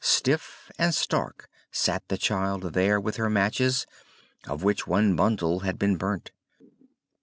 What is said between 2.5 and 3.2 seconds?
there with